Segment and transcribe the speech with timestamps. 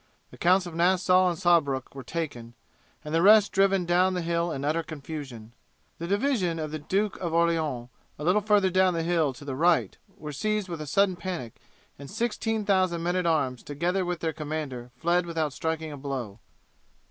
[0.31, 2.55] The Counts of Nassau and Saarbruck were taken,
[3.05, 5.53] and the rest driven down the hill in utter confusion.
[5.99, 9.53] The division of the Duke of Orleans, a little further down the hill to the
[9.53, 11.57] right, were seized with a sudden panic,
[11.99, 16.39] and 16,000 men at arms, together with their commander, fled without striking a blow.